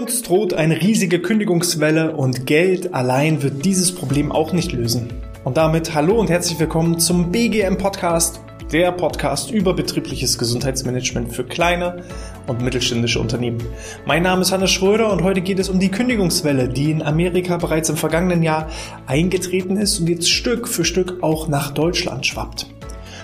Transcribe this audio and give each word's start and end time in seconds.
Uns 0.00 0.22
droht 0.22 0.54
eine 0.54 0.80
riesige 0.80 1.20
Kündigungswelle 1.20 2.16
und 2.16 2.46
Geld 2.46 2.94
allein 2.94 3.42
wird 3.42 3.66
dieses 3.66 3.94
Problem 3.94 4.32
auch 4.32 4.54
nicht 4.54 4.72
lösen. 4.72 5.12
Und 5.44 5.58
damit 5.58 5.94
hallo 5.94 6.18
und 6.18 6.30
herzlich 6.30 6.58
willkommen 6.58 6.98
zum 6.98 7.30
BGM 7.30 7.76
Podcast, 7.76 8.40
der 8.72 8.92
Podcast 8.92 9.50
über 9.50 9.74
betriebliches 9.74 10.38
Gesundheitsmanagement 10.38 11.34
für 11.34 11.44
kleine 11.44 12.02
und 12.46 12.62
mittelständische 12.62 13.20
Unternehmen. 13.20 13.62
Mein 14.06 14.22
Name 14.22 14.40
ist 14.40 14.52
Hannes 14.52 14.70
Schröder 14.70 15.12
und 15.12 15.22
heute 15.22 15.42
geht 15.42 15.58
es 15.58 15.68
um 15.68 15.78
die 15.78 15.90
Kündigungswelle, 15.90 16.70
die 16.70 16.92
in 16.92 17.02
Amerika 17.02 17.58
bereits 17.58 17.90
im 17.90 17.96
vergangenen 17.98 18.42
Jahr 18.42 18.70
eingetreten 19.06 19.76
ist 19.76 20.00
und 20.00 20.08
jetzt 20.08 20.30
Stück 20.30 20.66
für 20.66 20.86
Stück 20.86 21.22
auch 21.22 21.46
nach 21.46 21.72
Deutschland 21.72 22.24
schwappt. 22.24 22.68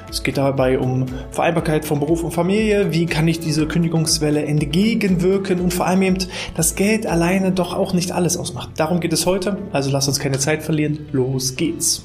Es 0.08 0.22
geht 0.22 0.36
dabei 0.36 0.78
um 0.78 1.06
Vereinbarkeit 1.32 1.84
von 1.84 1.98
Beruf 1.98 2.22
und 2.22 2.30
Familie. 2.30 2.92
Wie 2.92 3.06
kann 3.06 3.26
ich 3.26 3.40
diese 3.40 3.66
Kündigungswelle 3.66 4.44
entgegenwirken 4.44 5.60
und 5.60 5.74
vor 5.74 5.86
allem 5.86 6.02
eben, 6.02 6.18
dass 6.56 6.76
Geld 6.76 7.06
alleine 7.06 7.52
doch 7.52 7.74
auch 7.74 7.92
nicht 7.92 8.12
alles 8.12 8.36
ausmacht. 8.36 8.70
Darum 8.76 9.00
geht 9.00 9.12
es 9.12 9.26
heute. 9.26 9.58
Also 9.72 9.90
lass 9.90 10.06
uns 10.06 10.20
keine 10.20 10.38
Zeit 10.38 10.62
verlieren. 10.62 11.06
Los 11.12 11.56
geht's. 11.56 12.04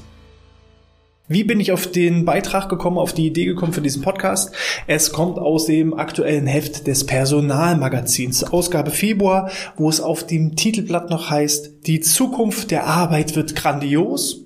Wie 1.28 1.44
bin 1.44 1.60
ich 1.60 1.72
auf 1.72 1.86
den 1.86 2.24
Beitrag 2.24 2.68
gekommen, 2.68 2.98
auf 2.98 3.14
die 3.14 3.26
Idee 3.26 3.46
gekommen 3.46 3.72
für 3.72 3.80
diesen 3.80 4.02
Podcast? 4.02 4.52
Es 4.86 5.12
kommt 5.12 5.38
aus 5.38 5.66
dem 5.66 5.94
aktuellen 5.94 6.46
Heft 6.46 6.86
des 6.86 7.06
Personalmagazins, 7.06 8.44
Ausgabe 8.44 8.90
Februar, 8.90 9.50
wo 9.76 9.88
es 9.88 10.00
auf 10.00 10.26
dem 10.26 10.56
Titelblatt 10.56 11.08
noch 11.08 11.30
heißt, 11.30 11.71
die 11.86 12.00
Zukunft 12.00 12.70
der 12.70 12.86
Arbeit 12.86 13.34
wird 13.34 13.56
grandios. 13.56 14.44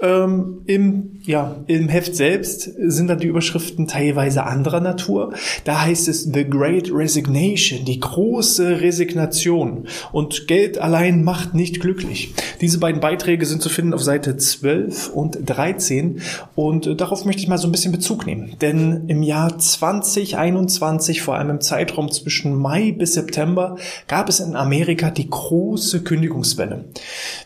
Ähm, 0.00 0.62
Im, 0.66 1.20
ja, 1.24 1.56
Im 1.66 1.88
Heft 1.88 2.14
selbst 2.14 2.70
sind 2.78 3.08
dann 3.08 3.18
die 3.18 3.26
Überschriften 3.26 3.88
teilweise 3.88 4.44
anderer 4.44 4.80
Natur. 4.80 5.32
Da 5.64 5.82
heißt 5.82 6.06
es 6.06 6.24
The 6.24 6.44
Great 6.44 6.92
Resignation, 6.92 7.84
die 7.84 7.98
große 7.98 8.80
Resignation. 8.80 9.88
Und 10.12 10.46
Geld 10.46 10.78
allein 10.78 11.24
macht 11.24 11.54
nicht 11.54 11.80
glücklich. 11.80 12.34
Diese 12.60 12.78
beiden 12.78 13.00
Beiträge 13.00 13.46
sind 13.46 13.62
zu 13.62 13.68
finden 13.68 13.94
auf 13.94 14.02
Seite 14.02 14.36
12 14.36 15.08
und 15.08 15.38
13. 15.44 16.20
Und 16.54 16.86
äh, 16.86 16.94
darauf 16.94 17.24
möchte 17.24 17.42
ich 17.42 17.48
mal 17.48 17.58
so 17.58 17.66
ein 17.66 17.72
bisschen 17.72 17.92
Bezug 17.92 18.26
nehmen. 18.26 18.52
Denn 18.60 19.08
im 19.08 19.24
Jahr 19.24 19.58
2021, 19.58 21.22
vor 21.22 21.34
allem 21.34 21.50
im 21.50 21.60
Zeitraum 21.60 22.12
zwischen 22.12 22.54
Mai 22.54 22.92
bis 22.92 23.14
September, 23.14 23.76
gab 24.06 24.28
es 24.28 24.38
in 24.38 24.54
Amerika 24.54 25.10
die 25.10 25.28
große 25.28 26.04
Kündigungswelle. 26.04 26.75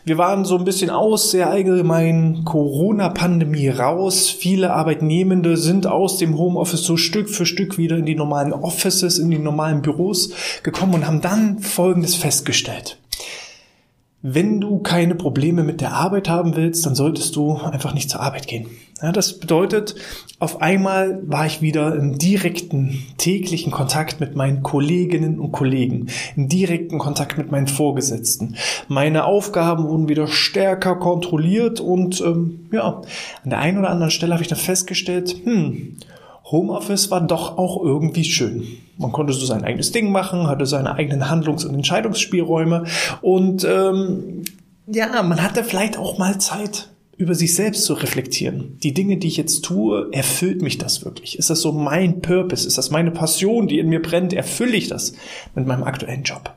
Wir 0.05 0.17
waren 0.17 0.45
so 0.45 0.57
ein 0.57 0.65
bisschen 0.65 0.89
aus 0.89 1.31
der 1.31 1.49
allgemeinen 1.49 2.45
Corona-Pandemie 2.45 3.69
raus. 3.69 4.29
Viele 4.29 4.73
Arbeitnehmende 4.73 5.57
sind 5.57 5.87
aus 5.87 6.17
dem 6.17 6.37
Homeoffice 6.37 6.83
so 6.83 6.97
Stück 6.97 7.29
für 7.29 7.45
Stück 7.45 7.77
wieder 7.77 7.97
in 7.97 8.05
die 8.05 8.15
normalen 8.15 8.53
Offices, 8.53 9.19
in 9.19 9.29
die 9.31 9.37
normalen 9.37 9.81
Büros 9.81 10.31
gekommen 10.63 10.95
und 10.95 11.07
haben 11.07 11.21
dann 11.21 11.59
Folgendes 11.59 12.15
festgestellt. 12.15 12.97
Wenn 14.23 14.61
du 14.61 14.79
keine 14.79 15.15
Probleme 15.15 15.63
mit 15.63 15.81
der 15.81 15.93
Arbeit 15.93 16.29
haben 16.29 16.55
willst, 16.55 16.85
dann 16.85 16.93
solltest 16.93 17.35
du 17.35 17.55
einfach 17.55 17.95
nicht 17.95 18.09
zur 18.09 18.21
Arbeit 18.21 18.47
gehen. 18.47 18.67
Ja, 19.01 19.11
das 19.11 19.39
bedeutet, 19.39 19.95
auf 20.37 20.61
einmal 20.61 21.23
war 21.25 21.47
ich 21.47 21.63
wieder 21.63 21.95
im 21.95 22.19
direkten 22.19 23.03
täglichen 23.17 23.71
Kontakt 23.71 24.19
mit 24.19 24.35
meinen 24.35 24.61
Kolleginnen 24.61 25.39
und 25.39 25.51
Kollegen, 25.51 26.07
im 26.35 26.47
direkten 26.47 26.99
Kontakt 26.99 27.35
mit 27.39 27.49
meinen 27.49 27.67
Vorgesetzten. 27.67 28.57
Meine 28.87 29.25
Aufgaben 29.25 29.85
wurden 29.87 30.07
wieder 30.07 30.27
stärker 30.27 30.97
kontrolliert 30.97 31.79
und 31.79 32.21
ähm, 32.21 32.69
ja, 32.71 33.01
an 33.43 33.49
der 33.49 33.57
einen 33.57 33.79
oder 33.79 33.89
anderen 33.89 34.11
Stelle 34.11 34.33
habe 34.33 34.43
ich 34.43 34.49
dann 34.49 34.59
festgestellt, 34.59 35.35
hm, 35.43 35.97
Homeoffice 36.51 37.11
war 37.11 37.21
doch 37.21 37.57
auch 37.57 37.81
irgendwie 37.83 38.23
schön. 38.23 38.67
Man 38.97 39.11
konnte 39.11 39.33
so 39.33 39.45
sein 39.45 39.63
eigenes 39.63 39.91
Ding 39.91 40.11
machen, 40.11 40.47
hatte 40.47 40.65
seine 40.65 40.93
eigenen 40.95 41.29
Handlungs- 41.29 41.65
und 41.65 41.73
Entscheidungsspielräume 41.73 42.85
und 43.21 43.63
ähm, 43.63 44.43
ja, 44.87 45.23
man 45.23 45.41
hatte 45.41 45.63
vielleicht 45.63 45.97
auch 45.97 46.17
mal 46.17 46.39
Zeit, 46.39 46.89
über 47.21 47.35
sich 47.35 47.53
selbst 47.53 47.85
zu 47.85 47.93
reflektieren. 47.93 48.79
Die 48.81 48.95
Dinge, 48.95 49.17
die 49.17 49.27
ich 49.27 49.37
jetzt 49.37 49.63
tue, 49.63 50.09
erfüllt 50.11 50.63
mich 50.63 50.79
das 50.79 51.05
wirklich? 51.05 51.37
Ist 51.37 51.51
das 51.51 51.61
so 51.61 51.71
mein 51.71 52.21
Purpose? 52.21 52.67
Ist 52.67 52.79
das 52.79 52.89
meine 52.89 53.11
Passion, 53.11 53.67
die 53.67 53.77
in 53.77 53.89
mir 53.89 54.01
brennt? 54.01 54.33
Erfülle 54.33 54.75
ich 54.75 54.87
das 54.87 55.13
mit 55.53 55.67
meinem 55.67 55.83
aktuellen 55.83 56.23
Job? 56.23 56.55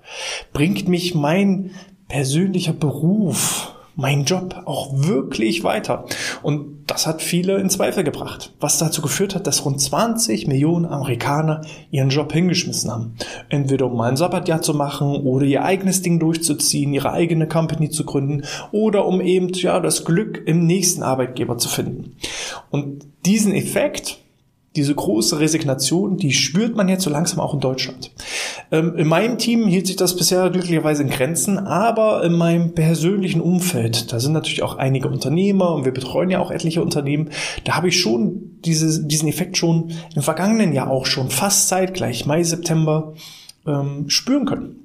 Bringt 0.55 0.89
mich 0.89 1.15
mein 1.15 1.73
persönlicher 2.09 2.73
Beruf 2.73 3.74
mein 3.97 4.25
Job 4.25 4.63
auch 4.65 4.93
wirklich 4.95 5.65
weiter? 5.65 6.05
Und 6.43 6.75
das 6.87 7.07
hat 7.07 7.23
viele 7.23 7.59
in 7.59 7.71
Zweifel 7.71 8.05
gebracht, 8.05 8.53
was 8.61 8.79
dazu 8.79 9.01
geführt 9.01 9.35
hat, 9.35 9.47
dass 9.47 9.65
rund 9.65 9.81
20 9.81 10.47
Millionen 10.47 10.85
Amerikaner 10.85 11.63
ihren 11.91 12.11
Job 12.11 12.33
hingeschmissen 12.33 12.91
haben. 12.91 13.17
Entweder 13.49 13.87
um 13.87 13.97
mal 13.97 14.11
ein 14.11 14.17
Sabbatjahr 14.17 14.63
zu 14.63 14.75
machen 14.75 15.17
oder 15.17 15.47
ihr 15.47 15.65
eigenes 15.65 16.03
Ding 16.03 16.19
durchzuziehen, 16.19 16.93
ihre 16.93 17.13
eigene 17.13 17.49
Company 17.49 17.91
zu 17.91 18.05
gründen 18.05 18.43
oder 18.73 19.07
um 19.07 19.21
eben 19.21 19.49
ja 19.55 19.81
das 19.81 20.05
Glück 20.05 20.43
im 20.47 20.67
nächsten 20.67 21.03
Arbeitgeber 21.03 21.57
zu 21.59 21.69
finden. 21.69 22.17
Und 22.71 23.07
diesen 23.25 23.55
Effekt, 23.55 24.19
diese 24.77 24.95
große 24.95 25.39
Resignation, 25.39 26.17
die 26.17 26.33
spürt 26.33 26.75
man 26.75 26.89
jetzt 26.89 27.05
so 27.05 27.11
langsam 27.11 27.39
auch 27.39 27.55
in 27.55 27.61
Deutschland. 27.61 28.11
Ähm, 28.73 28.97
in 28.97 29.07
meinem 29.07 29.39
Team 29.39 29.69
hielt 29.69 29.87
sich 29.87 29.97
das 29.97 30.17
bisher 30.17 30.51
glücklicherweise 30.51 31.03
in 31.05 31.11
Grenzen, 31.11 31.59
aber 31.59 32.25
in 32.25 32.33
meinem 32.33 32.75
persönlichen 32.75 33.41
Umfeld, 33.41 34.13
da 34.13 34.19
sind 34.19 34.33
natürlich 34.33 34.63
auch 34.63 34.77
einige 34.77 35.09
Unternehmer 35.09 35.75
und 35.75 35.85
wir 35.85 35.93
betreuen 35.93 36.31
ja 36.31 36.41
auch 36.41 36.51
etliche 36.51 36.83
Unternehmen, 36.83 37.31
da 37.65 37.77
habe 37.77 37.89
ich 37.89 38.01
schon 38.01 38.59
diese, 38.65 39.05
diesen 39.05 39.29
Effekt 39.29 39.57
schon 39.57 39.93
im 40.17 40.23
vergangenen 40.23 40.73
Jahr 40.73 40.91
auch 40.91 41.07
schon 41.07 41.31
fast 41.31 41.69
zeitgleich, 41.69 42.27
Mai, 42.27 42.43
September, 42.43 43.15
ähm, 43.67 44.09
spüren 44.09 44.45
können. 44.45 44.81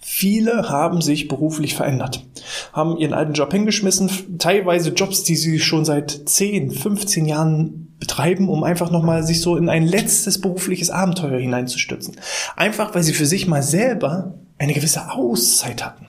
Viele 0.00 0.68
haben 0.68 1.00
sich 1.00 1.28
beruflich 1.28 1.74
verändert, 1.74 2.26
haben 2.72 2.98
ihren 2.98 3.14
alten 3.14 3.34
Job 3.34 3.52
hingeschmissen, 3.52 4.38
teilweise 4.38 4.90
Jobs, 4.90 5.22
die 5.22 5.36
sie 5.36 5.60
schon 5.60 5.84
seit 5.84 6.28
10, 6.28 6.70
15 6.72 7.24
Jahren 7.24 7.81
betreiben, 8.02 8.48
um 8.48 8.64
einfach 8.64 8.90
nochmal 8.90 9.22
sich 9.22 9.40
so 9.40 9.56
in 9.56 9.68
ein 9.68 9.86
letztes 9.86 10.40
berufliches 10.40 10.90
Abenteuer 10.90 11.38
hineinzustürzen. 11.38 12.16
Einfach, 12.56 12.96
weil 12.96 13.04
sie 13.04 13.14
für 13.14 13.26
sich 13.26 13.46
mal 13.46 13.62
selber 13.62 14.34
eine 14.58 14.74
gewisse 14.74 15.12
Auszeit 15.12 15.84
hatten 15.84 16.08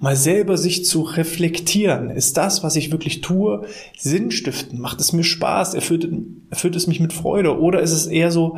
mal 0.00 0.16
selber 0.16 0.56
sich 0.56 0.86
zu 0.86 1.02
reflektieren. 1.02 2.08
Ist 2.08 2.38
das, 2.38 2.64
was 2.64 2.74
ich 2.74 2.90
wirklich 2.90 3.20
tue, 3.20 3.66
sinnstiftend? 3.98 4.80
Macht 4.80 4.98
es 4.98 5.12
mir 5.12 5.24
Spaß? 5.24 5.74
Erfüllt, 5.74 6.08
erfüllt 6.48 6.74
es 6.74 6.86
mich 6.86 7.00
mit 7.00 7.12
Freude? 7.12 7.60
Oder 7.60 7.80
ist 7.80 7.92
es 7.92 8.06
eher 8.06 8.30
so, 8.30 8.56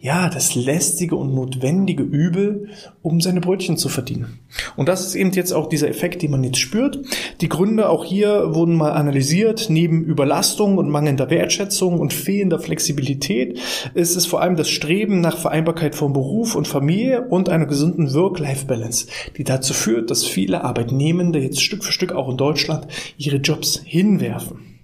ja, 0.00 0.28
das 0.28 0.54
lästige 0.54 1.16
und 1.16 1.34
notwendige 1.34 2.02
Übel, 2.02 2.68
um 3.00 3.22
seine 3.22 3.40
Brötchen 3.40 3.78
zu 3.78 3.88
verdienen? 3.88 4.40
Und 4.76 4.90
das 4.90 5.06
ist 5.06 5.14
eben 5.14 5.32
jetzt 5.32 5.52
auch 5.52 5.66
dieser 5.66 5.88
Effekt, 5.88 6.20
den 6.20 6.30
man 6.30 6.44
jetzt 6.44 6.58
spürt. 6.58 7.00
Die 7.40 7.48
Gründe 7.48 7.88
auch 7.88 8.04
hier 8.04 8.54
wurden 8.54 8.76
mal 8.76 8.92
analysiert. 8.92 9.70
Neben 9.70 10.04
Überlastung 10.04 10.76
und 10.76 10.90
mangelnder 10.90 11.30
Wertschätzung 11.30 12.00
und 12.00 12.12
fehlender 12.12 12.58
Flexibilität 12.58 13.58
ist 13.94 14.14
es 14.14 14.26
vor 14.26 14.42
allem 14.42 14.56
das 14.56 14.68
Streben 14.68 15.22
nach 15.22 15.38
Vereinbarkeit 15.38 15.94
von 15.94 16.12
Beruf 16.12 16.54
und 16.54 16.68
Familie 16.68 17.28
und 17.28 17.48
einer 17.48 17.64
gesunden 17.64 18.12
Work-Life-Balance, 18.12 19.06
die 19.38 19.44
dazu 19.44 19.72
führt, 19.72 20.10
dass 20.10 20.26
viele 20.26 20.62
Arbeitnehmer 20.62 20.81
Arbeitnehmende 20.82 21.38
jetzt 21.38 21.62
Stück 21.62 21.84
für 21.84 21.92
Stück 21.92 22.12
auch 22.12 22.28
in 22.28 22.36
Deutschland 22.36 22.88
ihre 23.16 23.36
Jobs 23.36 23.80
hinwerfen. 23.84 24.80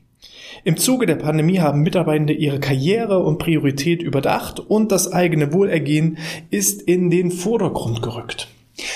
Im 0.62 0.76
Zuge 0.76 1.06
der 1.06 1.16
Pandemie 1.16 1.58
haben 1.58 1.82
Mitarbeitende 1.82 2.32
ihre 2.32 2.60
Karriere 2.60 3.18
und 3.20 3.38
Priorität 3.38 4.00
überdacht 4.00 4.60
und 4.60 4.92
das 4.92 5.12
eigene 5.12 5.52
Wohlergehen 5.52 6.18
ist 6.50 6.82
in 6.82 7.10
den 7.10 7.32
Vordergrund 7.32 8.00
gerückt. 8.00 8.48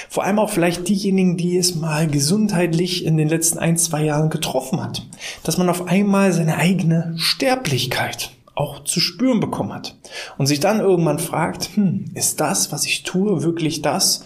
Vor 0.09 0.23
allem 0.23 0.39
auch 0.39 0.51
vielleicht 0.51 0.89
diejenigen, 0.89 1.37
die 1.37 1.57
es 1.57 1.75
mal 1.75 2.07
gesundheitlich 2.07 3.05
in 3.05 3.17
den 3.17 3.29
letzten 3.29 3.59
ein, 3.59 3.77
zwei 3.77 4.05
Jahren 4.05 4.31
getroffen 4.31 4.81
hat. 4.81 5.05
Dass 5.43 5.59
man 5.59 5.69
auf 5.69 5.89
einmal 5.89 6.33
seine 6.33 6.57
eigene 6.57 7.15
Sterblichkeit 7.17 8.31
auch 8.55 8.85
zu 8.85 9.01
spüren 9.01 9.41
bekommen 9.41 9.73
hat. 9.73 9.97
Und 10.39 10.47
sich 10.47 10.61
dann 10.61 10.81
irgendwann 10.81 11.19
fragt, 11.19 11.71
hm, 11.75 12.07
ist 12.15 12.41
das, 12.41 12.73
was 12.73 12.85
ich 12.85 13.03
tue, 13.03 13.43
wirklich 13.43 13.83
das, 13.83 14.25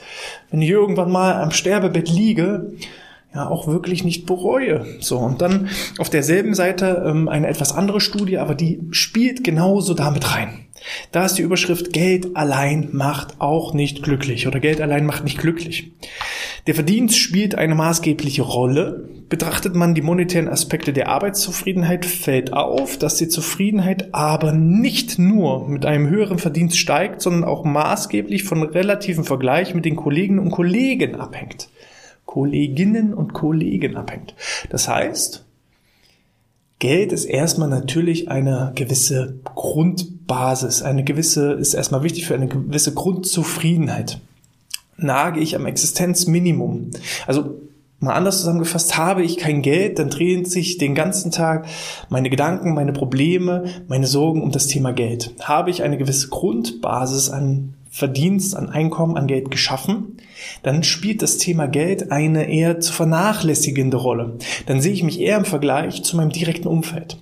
wenn 0.50 0.62
ich 0.62 0.70
irgendwann 0.70 1.10
mal 1.10 1.40
am 1.40 1.52
Sterbebett 1.52 2.08
liege, 2.08 2.72
ja 3.34 3.48
auch 3.48 3.66
wirklich 3.66 4.02
nicht 4.02 4.26
bereue. 4.26 4.86
So, 5.00 5.18
und 5.18 5.42
dann 5.42 5.68
auf 5.98 6.10
derselben 6.10 6.54
Seite 6.54 7.04
ähm, 7.06 7.28
eine 7.28 7.46
etwas 7.48 7.72
andere 7.72 8.00
Studie, 8.00 8.38
aber 8.38 8.54
die 8.54 8.80
spielt 8.90 9.44
genauso 9.44 9.94
damit 9.94 10.34
rein. 10.34 10.66
Da 11.12 11.24
ist 11.24 11.34
die 11.34 11.42
Überschrift 11.42 11.92
Geld 11.92 12.36
allein 12.36 12.90
macht 12.92 13.40
auch 13.40 13.74
nicht 13.74 14.02
glücklich 14.02 14.46
oder 14.46 14.60
Geld 14.60 14.80
allein 14.80 15.06
macht 15.06 15.24
nicht 15.24 15.38
glücklich. 15.38 15.92
Der 16.66 16.74
Verdienst 16.74 17.16
spielt 17.16 17.54
eine 17.54 17.76
maßgebliche 17.76 18.42
Rolle. 18.42 19.08
Betrachtet 19.28 19.76
man 19.76 19.94
die 19.94 20.02
monetären 20.02 20.48
Aspekte 20.48 20.92
der 20.92 21.08
Arbeitszufriedenheit, 21.08 22.04
fällt 22.04 22.52
auf, 22.52 22.98
dass 22.98 23.16
die 23.16 23.28
Zufriedenheit 23.28 24.12
aber 24.12 24.52
nicht 24.52 25.18
nur 25.18 25.68
mit 25.68 25.86
einem 25.86 26.08
höheren 26.08 26.38
Verdienst 26.38 26.76
steigt, 26.76 27.22
sondern 27.22 27.44
auch 27.44 27.64
maßgeblich 27.64 28.42
von 28.42 28.64
relativen 28.64 29.22
Vergleich 29.22 29.74
mit 29.74 29.84
den 29.84 29.94
Kolleginnen 29.94 30.40
und 30.40 30.50
Kollegen 30.50 31.14
abhängt. 31.14 31.68
Kolleginnen 32.24 33.14
und 33.14 33.32
Kollegen 33.32 33.96
abhängt. 33.96 34.34
Das 34.68 34.88
heißt, 34.88 35.44
Geld 36.80 37.12
ist 37.12 37.24
erstmal 37.24 37.68
natürlich 37.68 38.28
eine 38.28 38.72
gewisse 38.74 39.38
Grundbasis, 39.54 40.82
eine 40.82 41.04
gewisse, 41.04 41.52
ist 41.52 41.74
erstmal 41.74 42.02
wichtig 42.02 42.26
für 42.26 42.34
eine 42.34 42.48
gewisse 42.48 42.92
Grundzufriedenheit. 42.92 44.20
Nage 44.96 45.40
ich 45.40 45.56
am 45.56 45.66
Existenzminimum. 45.66 46.90
Also 47.26 47.56
Mal 47.98 48.12
anders 48.12 48.40
zusammengefasst, 48.40 48.98
habe 48.98 49.22
ich 49.22 49.38
kein 49.38 49.62
Geld, 49.62 49.98
dann 49.98 50.10
drehen 50.10 50.44
sich 50.44 50.76
den 50.76 50.94
ganzen 50.94 51.30
Tag 51.30 51.66
meine 52.10 52.28
Gedanken, 52.28 52.74
meine 52.74 52.92
Probleme, 52.92 53.64
meine 53.88 54.06
Sorgen 54.06 54.42
um 54.42 54.52
das 54.52 54.66
Thema 54.66 54.92
Geld. 54.92 55.32
Habe 55.40 55.70
ich 55.70 55.82
eine 55.82 55.96
gewisse 55.96 56.28
Grundbasis 56.28 57.30
an 57.30 57.72
Verdienst, 57.88 58.54
an 58.54 58.68
Einkommen, 58.68 59.16
an 59.16 59.26
Geld 59.26 59.50
geschaffen, 59.50 60.18
dann 60.62 60.82
spielt 60.82 61.22
das 61.22 61.38
Thema 61.38 61.66
Geld 61.66 62.12
eine 62.12 62.50
eher 62.50 62.80
zu 62.80 62.92
vernachlässigende 62.92 63.96
Rolle. 63.96 64.36
Dann 64.66 64.82
sehe 64.82 64.92
ich 64.92 65.02
mich 65.02 65.18
eher 65.18 65.38
im 65.38 65.46
Vergleich 65.46 66.02
zu 66.02 66.18
meinem 66.18 66.30
direkten 66.30 66.68
Umfeld. 66.68 67.16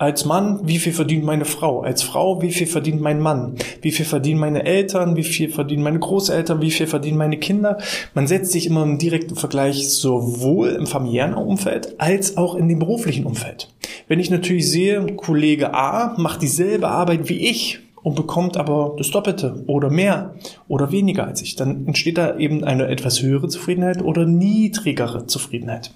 Als 0.00 0.24
Mann, 0.24 0.60
wie 0.62 0.78
viel 0.78 0.94
verdient 0.94 1.24
meine 1.24 1.44
Frau? 1.44 1.82
Als 1.82 2.02
Frau, 2.02 2.40
wie 2.40 2.52
viel 2.52 2.66
verdient 2.66 3.02
mein 3.02 3.20
Mann? 3.20 3.56
Wie 3.82 3.90
viel 3.90 4.06
verdienen 4.06 4.40
meine 4.40 4.64
Eltern? 4.64 5.14
Wie 5.14 5.22
viel 5.22 5.50
verdienen 5.50 5.82
meine 5.82 5.98
Großeltern? 5.98 6.62
Wie 6.62 6.70
viel 6.70 6.86
verdienen 6.86 7.18
meine 7.18 7.36
Kinder? 7.36 7.76
Man 8.14 8.26
setzt 8.26 8.52
sich 8.52 8.66
immer 8.66 8.82
im 8.82 8.96
direkten 8.96 9.36
Vergleich 9.36 9.90
sowohl 9.90 10.70
im 10.70 10.86
familiären 10.86 11.34
Umfeld 11.34 12.00
als 12.00 12.38
auch 12.38 12.54
in 12.54 12.66
dem 12.66 12.78
beruflichen 12.78 13.26
Umfeld. 13.26 13.68
Wenn 14.08 14.20
ich 14.20 14.30
natürlich 14.30 14.70
sehe, 14.70 15.04
Kollege 15.16 15.74
A 15.74 16.14
macht 16.16 16.40
dieselbe 16.40 16.88
Arbeit 16.88 17.28
wie 17.28 17.50
ich, 17.50 17.80
und 18.02 18.16
bekommt 18.16 18.56
aber 18.56 18.94
das 18.96 19.10
Doppelte 19.10 19.62
oder 19.66 19.90
mehr 19.90 20.34
oder 20.68 20.90
weniger 20.90 21.26
als 21.26 21.42
ich, 21.42 21.56
dann 21.56 21.86
entsteht 21.86 22.18
da 22.18 22.36
eben 22.38 22.64
eine 22.64 22.86
etwas 22.88 23.22
höhere 23.22 23.48
Zufriedenheit 23.48 24.02
oder 24.02 24.24
niedrigere 24.26 25.26
Zufriedenheit. 25.26 25.92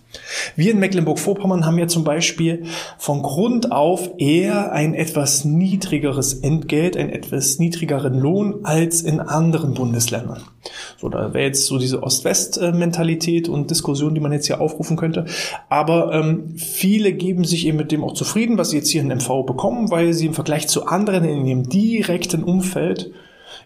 Wir 0.56 0.72
in 0.72 0.80
Mecklenburg-Vorpommern 0.80 1.66
haben 1.66 1.78
ja 1.78 1.86
zum 1.86 2.04
Beispiel 2.04 2.64
von 2.98 3.22
Grund 3.22 3.72
auf 3.72 4.10
eher 4.18 4.72
ein 4.72 4.94
etwas 4.94 5.44
niedrigeres 5.44 6.34
Entgelt, 6.34 6.96
einen 6.96 7.10
etwas 7.10 7.58
niedrigeren 7.58 8.18
Lohn 8.18 8.64
als 8.64 9.02
in 9.02 9.20
anderen 9.20 9.74
Bundesländern. 9.74 10.42
So, 10.98 11.08
da 11.08 11.34
wäre 11.34 11.46
jetzt 11.46 11.66
so 11.66 11.78
diese 11.78 12.02
Ost-West-Mentalität 12.02 13.48
und 13.48 13.70
Diskussion, 13.70 14.14
die 14.14 14.20
man 14.20 14.32
jetzt 14.32 14.46
hier 14.46 14.60
aufrufen 14.60 14.96
könnte. 14.96 15.26
Aber 15.68 16.12
ähm, 16.12 16.56
viele 16.56 17.12
geben 17.12 17.44
sich 17.44 17.66
eben 17.66 17.76
mit 17.76 17.92
dem 17.92 18.02
auch 18.02 18.14
zufrieden, 18.14 18.56
was 18.56 18.70
sie 18.70 18.78
jetzt 18.78 18.90
hier 18.90 19.02
in 19.02 19.08
MV 19.08 19.44
bekommen, 19.46 19.90
weil 19.90 20.12
sie 20.14 20.26
im 20.26 20.34
Vergleich 20.34 20.68
zu 20.68 20.86
anderen 20.86 21.24
in 21.24 21.46
ihrem 21.46 21.68
direkten 21.96 22.44
Umfeld 22.44 23.12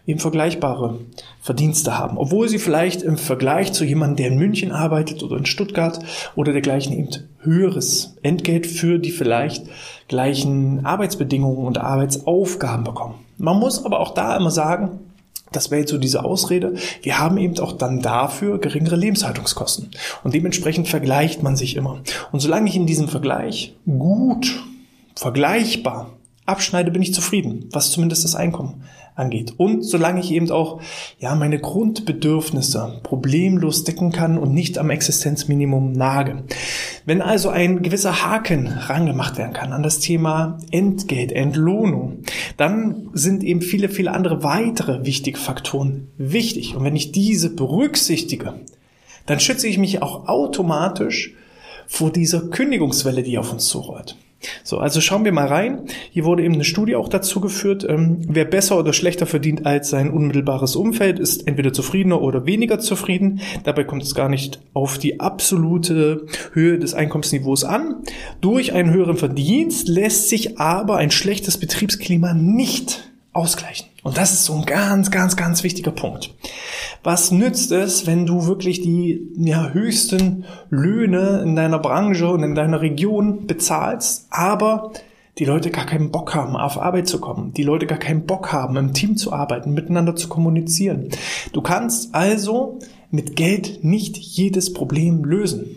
eben 0.05 0.19
vergleichbare 0.19 0.99
Verdienste 1.41 1.97
haben. 1.97 2.17
Obwohl 2.17 2.49
sie 2.49 2.59
vielleicht 2.59 3.01
im 3.01 3.17
Vergleich 3.17 3.73
zu 3.73 3.85
jemandem, 3.85 4.17
der 4.17 4.27
in 4.27 4.37
München 4.37 4.71
arbeitet 4.71 5.23
oder 5.23 5.37
in 5.37 5.45
Stuttgart 5.45 5.99
oder 6.35 6.51
dergleichen 6.51 6.93
eben 6.93 7.09
höheres 7.41 8.15
Entgelt 8.23 8.65
für 8.67 8.99
die 8.99 9.11
vielleicht 9.11 9.65
gleichen 10.07 10.85
Arbeitsbedingungen 10.85 11.65
und 11.65 11.77
Arbeitsaufgaben 11.77 12.83
bekommen. 12.83 13.15
Man 13.37 13.59
muss 13.59 13.85
aber 13.85 13.99
auch 13.99 14.13
da 14.13 14.35
immer 14.35 14.51
sagen, 14.51 14.99
das 15.51 15.71
wäre 15.71 15.81
jetzt 15.81 15.91
so 15.91 15.97
diese 15.97 16.23
Ausrede. 16.23 16.75
Wir 17.01 17.17
haben 17.17 17.37
eben 17.37 17.57
auch 17.59 17.73
dann 17.73 18.01
dafür 18.01 18.59
geringere 18.59 18.95
Lebenshaltungskosten. 18.95 19.89
Und 20.23 20.33
dementsprechend 20.33 20.87
vergleicht 20.87 21.41
man 21.41 21.55
sich 21.55 21.75
immer. 21.75 22.01
Und 22.31 22.39
solange 22.39 22.69
ich 22.69 22.75
in 22.75 22.85
diesem 22.85 23.07
Vergleich 23.07 23.73
gut, 23.85 24.61
vergleichbar 25.15 26.11
abschneide, 26.49 26.91
bin 26.91 27.01
ich 27.01 27.13
zufrieden, 27.13 27.69
was 27.71 27.91
zumindest 27.91 28.23
das 28.23 28.35
Einkommen 28.35 28.83
angeht. 29.19 29.53
Und 29.57 29.83
solange 29.83 30.21
ich 30.21 30.31
eben 30.31 30.49
auch, 30.49 30.81
ja, 31.19 31.35
meine 31.35 31.59
Grundbedürfnisse 31.59 33.01
problemlos 33.03 33.83
decken 33.83 34.11
kann 34.11 34.37
und 34.37 34.53
nicht 34.53 34.77
am 34.77 34.89
Existenzminimum 34.89 35.91
nage. 35.91 36.43
Wenn 37.05 37.21
also 37.21 37.49
ein 37.49 37.83
gewisser 37.83 38.23
Haken 38.23 38.67
rangemacht 38.67 39.37
werden 39.37 39.53
kann 39.53 39.73
an 39.73 39.83
das 39.83 39.99
Thema 39.99 40.57
Entgelt, 40.71 41.31
Entlohnung, 41.31 42.19
dann 42.57 43.09
sind 43.13 43.43
eben 43.43 43.61
viele, 43.61 43.89
viele 43.89 44.11
andere 44.11 44.43
weitere 44.43 45.05
wichtige 45.05 45.37
Faktoren 45.37 46.07
wichtig. 46.17 46.75
Und 46.75 46.83
wenn 46.83 46.95
ich 46.95 47.11
diese 47.11 47.53
berücksichtige, 47.53 48.55
dann 49.25 49.39
schütze 49.39 49.67
ich 49.67 49.77
mich 49.77 50.01
auch 50.01 50.27
automatisch 50.27 51.35
vor 51.87 52.11
dieser 52.11 52.49
Kündigungswelle, 52.49 53.23
die 53.23 53.37
auf 53.37 53.51
uns 53.51 53.67
zurollt. 53.67 54.15
So, 54.63 54.77
also 54.77 55.01
schauen 55.01 55.25
wir 55.25 55.31
mal 55.31 55.47
rein. 55.47 55.85
Hier 56.11 56.25
wurde 56.25 56.43
eben 56.43 56.53
eine 56.53 56.63
Studie 56.63 56.95
auch 56.95 57.09
dazu 57.09 57.41
geführt, 57.41 57.85
ähm, 57.87 58.21
wer 58.27 58.45
besser 58.45 58.77
oder 58.77 58.93
schlechter 58.93 59.25
verdient 59.25 59.65
als 59.65 59.89
sein 59.89 60.09
unmittelbares 60.11 60.75
Umfeld, 60.75 61.19
ist 61.19 61.47
entweder 61.47 61.73
zufriedener 61.73 62.21
oder 62.21 62.45
weniger 62.45 62.79
zufrieden. 62.79 63.41
Dabei 63.63 63.83
kommt 63.83 64.03
es 64.03 64.15
gar 64.15 64.29
nicht 64.29 64.59
auf 64.73 64.97
die 64.97 65.19
absolute 65.19 66.25
Höhe 66.53 66.79
des 66.79 66.93
Einkommensniveaus 66.93 67.63
an. 67.63 68.03
Durch 68.41 68.73
einen 68.73 68.93
höheren 68.93 69.17
Verdienst 69.17 69.87
lässt 69.87 70.29
sich 70.29 70.59
aber 70.59 70.97
ein 70.97 71.11
schlechtes 71.11 71.57
Betriebsklima 71.57 72.33
nicht 72.33 73.09
ausgleichen. 73.33 73.87
Und 74.03 74.17
das 74.17 74.33
ist 74.33 74.45
so 74.45 74.53
ein 74.53 74.65
ganz, 74.65 75.11
ganz, 75.11 75.35
ganz 75.35 75.63
wichtiger 75.63 75.91
Punkt. 75.91 76.33
Was 77.03 77.31
nützt 77.31 77.71
es, 77.71 78.07
wenn 78.07 78.25
du 78.25 78.47
wirklich 78.47 78.81
die 78.81 79.29
ja, 79.37 79.69
höchsten 79.69 80.45
Löhne 80.69 81.41
in 81.43 81.55
deiner 81.55 81.79
Branche 81.79 82.27
und 82.27 82.43
in 82.43 82.55
deiner 82.55 82.81
Region 82.81 83.45
bezahlst, 83.45 84.27
aber 84.29 84.91
die 85.37 85.45
Leute 85.45 85.69
gar 85.69 85.85
keinen 85.85 86.11
Bock 86.11 86.35
haben, 86.35 86.57
auf 86.57 86.77
Arbeit 86.77 87.07
zu 87.07 87.19
kommen, 87.19 87.53
die 87.53 87.63
Leute 87.63 87.85
gar 87.85 87.97
keinen 87.97 88.25
Bock 88.25 88.51
haben, 88.51 88.75
im 88.75 88.93
Team 88.93 89.15
zu 89.15 89.31
arbeiten, 89.31 89.73
miteinander 89.73 90.15
zu 90.15 90.27
kommunizieren. 90.27 91.09
Du 91.53 91.61
kannst 91.61 92.13
also 92.13 92.79
mit 93.09 93.35
Geld 93.35 93.83
nicht 93.83 94.17
jedes 94.17 94.73
Problem 94.73 95.23
lösen. 95.23 95.75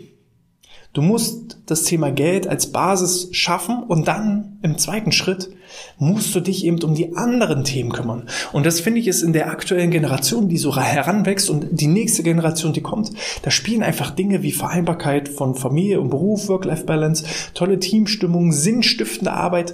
Du 0.93 1.01
musst 1.01 1.57
das 1.65 1.83
Thema 1.83 2.11
Geld 2.11 2.45
als 2.47 2.71
Basis 2.71 3.29
schaffen 3.31 3.81
und 3.81 4.07
dann 4.07 4.59
im 4.61 4.77
zweiten 4.77 5.11
Schritt 5.11 5.49
musst 5.97 6.35
du 6.35 6.39
dich 6.39 6.65
eben 6.65 6.83
um 6.83 6.93
die 6.93 7.15
anderen 7.15 7.63
Themen 7.63 7.91
kümmern. 7.91 8.29
Und 8.51 8.63
das 8.67 8.79
finde 8.79 8.99
ich 8.99 9.07
ist 9.07 9.23
in 9.23 9.33
der 9.33 9.49
aktuellen 9.49 9.89
Generation, 9.89 10.49
die 10.49 10.59
so 10.59 10.77
heranwächst 10.77 11.49
und 11.49 11.65
die 11.71 11.87
nächste 11.87 12.21
Generation, 12.21 12.73
die 12.73 12.81
kommt, 12.81 13.11
da 13.41 13.49
spielen 13.49 13.81
einfach 13.81 14.11
Dinge 14.11 14.43
wie 14.43 14.51
Vereinbarkeit 14.51 15.29
von 15.29 15.55
Familie 15.55 15.99
und 15.99 16.11
Beruf, 16.11 16.47
Work-Life-Balance, 16.47 17.25
tolle 17.55 17.79
Teamstimmung, 17.79 18.51
sinnstiftende 18.51 19.33
Arbeit 19.33 19.73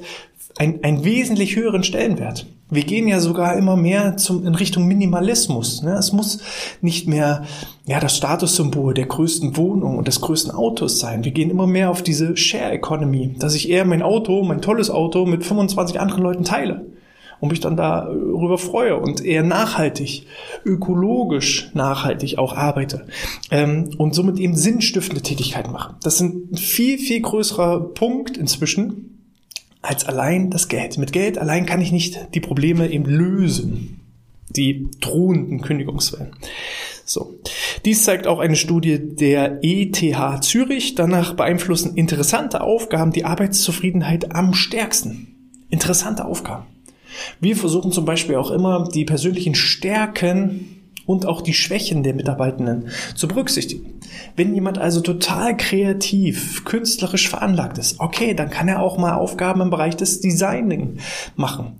ein, 0.57 0.83
einen 0.83 1.03
wesentlich 1.03 1.55
höheren 1.55 1.83
Stellenwert. 1.83 2.47
Wir 2.71 2.83
gehen 2.83 3.07
ja 3.07 3.19
sogar 3.19 3.57
immer 3.57 3.75
mehr 3.75 4.17
zum, 4.17 4.45
in 4.45 4.53
Richtung 4.53 4.87
Minimalismus. 4.87 5.81
Ne? 5.81 5.93
Es 5.93 6.11
muss 6.11 6.39
nicht 6.81 7.07
mehr 7.07 7.43
ja, 7.85 7.99
das 7.99 8.15
Statussymbol 8.15 8.93
der 8.93 9.07
größten 9.07 9.57
Wohnung 9.57 9.97
und 9.97 10.07
des 10.07 10.21
größten 10.21 10.51
Autos 10.51 10.99
sein. 10.99 11.23
Wir 11.23 11.31
gehen 11.31 11.49
immer 11.49 11.65
mehr 11.65 11.89
auf 11.89 12.03
diese 12.03 12.37
Share 12.37 12.71
Economy, 12.71 13.35
dass 13.39 13.55
ich 13.55 13.69
eher 13.69 13.85
mein 13.85 14.03
Auto, 14.03 14.43
mein 14.43 14.61
tolles 14.61 14.91
Auto 14.91 15.25
mit 15.25 15.43
25 15.43 15.99
anderen 15.99 16.21
Leuten 16.21 16.43
teile 16.43 16.85
und 17.39 17.49
mich 17.49 17.59
dann 17.59 17.77
darüber 17.77 18.57
freue 18.57 18.97
und 18.97 19.23
eher 19.23 19.43
nachhaltig, 19.43 20.27
ökologisch 20.65 21.71
nachhaltig 21.73 22.37
auch 22.37 22.55
arbeite 22.55 23.07
ähm, 23.49 23.89
und 23.97 24.13
somit 24.13 24.39
eben 24.39 24.55
sinnstiftende 24.55 25.23
Tätigkeiten 25.23 25.71
mache. 25.71 25.95
Das 26.03 26.17
sind 26.17 26.51
ein 26.51 26.57
viel, 26.57 26.99
viel 26.99 27.21
größerer 27.21 27.79
Punkt 27.93 28.37
inzwischen, 28.37 29.18
als 29.81 30.05
allein 30.05 30.49
das 30.49 30.67
Geld. 30.67 30.97
Mit 30.97 31.13
Geld 31.13 31.37
allein 31.37 31.65
kann 31.65 31.81
ich 31.81 31.91
nicht 31.91 32.33
die 32.33 32.39
Probleme 32.39 32.89
eben 32.89 33.05
lösen. 33.05 33.95
Die 34.49 34.89
drohenden 34.99 35.61
Kündigungswellen. 35.61 36.35
So. 37.05 37.35
Dies 37.85 38.03
zeigt 38.03 38.27
auch 38.27 38.39
eine 38.39 38.55
Studie 38.55 38.99
der 38.99 39.59
ETH 39.61 40.43
Zürich. 40.43 40.95
Danach 40.95 41.33
beeinflussen 41.33 41.95
interessante 41.95 42.61
Aufgaben 42.61 43.11
die 43.11 43.25
Arbeitszufriedenheit 43.25 44.35
am 44.35 44.53
stärksten. 44.53 45.35
Interessante 45.69 46.25
Aufgaben. 46.25 46.65
Wir 47.39 47.55
versuchen 47.55 47.91
zum 47.91 48.05
Beispiel 48.05 48.35
auch 48.35 48.51
immer, 48.51 48.89
die 48.93 49.05
persönlichen 49.05 49.55
Stärken 49.55 50.78
und 51.09 51.25
auch 51.25 51.41
die 51.41 51.55
Schwächen 51.55 52.03
der 52.03 52.13
Mitarbeitenden 52.13 52.89
zu 53.15 53.27
berücksichtigen. 53.27 53.99
Wenn 54.35 54.53
jemand 54.53 54.77
also 54.77 55.01
total 55.01 55.57
kreativ, 55.57 56.63
künstlerisch 56.65 57.27
veranlagt 57.27 57.79
ist, 57.79 57.99
okay, 57.99 58.35
dann 58.35 58.51
kann 58.51 58.67
er 58.67 58.79
auch 58.79 58.99
mal 58.99 59.15
Aufgaben 59.15 59.61
im 59.61 59.71
Bereich 59.71 59.95
des 59.95 60.21
Designing 60.21 60.99
machen. 61.35 61.79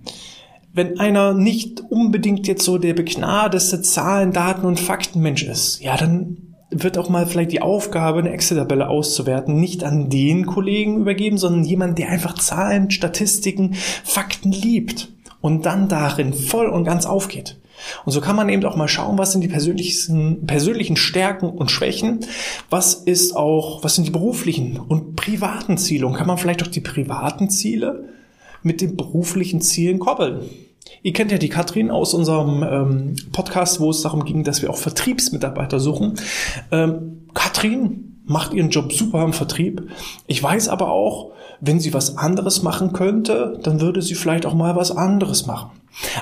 Wenn 0.72 0.98
einer 0.98 1.32
nicht 1.32 1.80
unbedingt 1.80 2.48
jetzt 2.48 2.64
so 2.64 2.76
der 2.76 2.94
begnadeste 2.94 3.82
Zahlen, 3.82 4.32
Daten 4.32 4.66
und 4.66 4.80
Faktenmensch 4.80 5.44
ist, 5.44 5.80
ja, 5.80 5.96
dann 5.96 6.56
wird 6.70 6.98
auch 6.98 7.08
mal 7.08 7.24
vielleicht 7.24 7.52
die 7.52 7.62
Aufgabe, 7.62 8.18
eine 8.18 8.32
Excel-Tabelle 8.32 8.88
auszuwerten, 8.88 9.60
nicht 9.60 9.84
an 9.84 10.10
den 10.10 10.44
Kollegen 10.44 10.98
übergeben, 10.98 11.38
sondern 11.38 11.62
jemand, 11.62 11.98
der 12.00 12.08
einfach 12.08 12.34
Zahlen, 12.34 12.90
Statistiken, 12.90 13.74
Fakten 13.74 14.50
liebt 14.50 15.12
und 15.40 15.66
dann 15.66 15.88
darin 15.88 16.32
voll 16.32 16.66
und 16.66 16.82
ganz 16.82 17.06
aufgeht. 17.06 17.59
Und 18.04 18.12
so 18.12 18.20
kann 18.20 18.36
man 18.36 18.48
eben 18.48 18.64
auch 18.64 18.76
mal 18.76 18.88
schauen, 18.88 19.18
was 19.18 19.32
sind 19.32 19.42
die 19.42 19.48
persönlichen, 19.48 20.46
persönlichen 20.46 20.96
Stärken 20.96 21.50
und 21.50 21.70
Schwächen, 21.70 22.20
was 22.68 22.94
ist 22.94 23.36
auch, 23.36 23.82
was 23.84 23.94
sind 23.94 24.06
die 24.06 24.12
beruflichen 24.12 24.78
und 24.78 25.16
privaten 25.16 25.78
Ziele 25.78 26.06
und 26.06 26.14
kann 26.14 26.26
man 26.26 26.38
vielleicht 26.38 26.62
auch 26.62 26.68
die 26.68 26.80
privaten 26.80 27.50
Ziele 27.50 28.08
mit 28.62 28.80
den 28.80 28.96
beruflichen 28.96 29.60
Zielen 29.60 29.98
koppeln. 29.98 30.40
Ihr 31.02 31.12
kennt 31.12 31.32
ja 31.32 31.38
die 31.38 31.48
Katrin 31.48 31.90
aus 31.90 32.14
unserem 32.14 32.62
ähm, 32.62 33.16
Podcast, 33.32 33.80
wo 33.80 33.90
es 33.90 34.02
darum 34.02 34.24
ging, 34.24 34.44
dass 34.44 34.60
wir 34.60 34.70
auch 34.70 34.76
Vertriebsmitarbeiter 34.76 35.80
suchen. 35.80 36.14
Ähm, 36.70 37.22
Katrin 37.32 38.09
macht 38.30 38.54
ihren 38.54 38.70
Job 38.70 38.92
super 38.92 39.24
im 39.24 39.32
Vertrieb. 39.32 39.90
Ich 40.28 40.40
weiß 40.40 40.68
aber 40.68 40.90
auch, 40.90 41.32
wenn 41.60 41.80
sie 41.80 41.92
was 41.92 42.16
anderes 42.16 42.62
machen 42.62 42.92
könnte, 42.92 43.58
dann 43.62 43.80
würde 43.80 44.02
sie 44.02 44.14
vielleicht 44.14 44.46
auch 44.46 44.54
mal 44.54 44.76
was 44.76 44.96
anderes 44.96 45.46
machen. 45.46 45.72